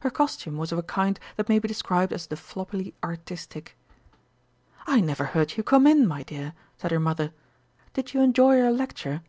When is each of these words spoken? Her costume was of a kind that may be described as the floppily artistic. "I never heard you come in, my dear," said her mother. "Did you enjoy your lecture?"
Her 0.00 0.10
costume 0.10 0.56
was 0.56 0.72
of 0.72 0.80
a 0.80 0.82
kind 0.82 1.16
that 1.36 1.48
may 1.48 1.60
be 1.60 1.68
described 1.68 2.12
as 2.12 2.26
the 2.26 2.34
floppily 2.34 2.92
artistic. 3.04 3.76
"I 4.84 4.98
never 5.00 5.26
heard 5.26 5.56
you 5.56 5.62
come 5.62 5.86
in, 5.86 6.08
my 6.08 6.24
dear," 6.24 6.54
said 6.76 6.90
her 6.90 6.98
mother. 6.98 7.32
"Did 7.94 8.12
you 8.12 8.20
enjoy 8.20 8.56
your 8.56 8.72
lecture?" 8.72 9.22